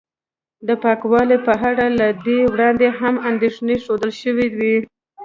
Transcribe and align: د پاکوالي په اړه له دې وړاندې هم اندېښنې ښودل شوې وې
د 0.67 0.69
پاکوالي 0.83 1.37
په 1.47 1.53
اړه 1.69 1.85
له 1.99 2.07
دې 2.25 2.39
وړاندې 2.53 2.87
هم 2.99 3.15
اندېښنې 3.29 3.75
ښودل 3.83 4.11
شوې 4.21 4.47
وې 4.57 4.75